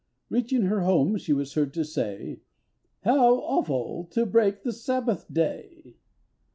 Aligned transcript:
Reaching 0.29 0.63
her 0.63 0.81
home, 0.81 1.15
she 1.19 1.31
was 1.31 1.53
heard 1.53 1.75
to 1.75 1.85
say 1.85 2.41
"How 3.03 3.35
awful 3.35 4.05
to 4.05 4.25
break 4.25 4.63
the 4.63 4.73
Sabbath 4.73 5.31
day!" 5.31 5.97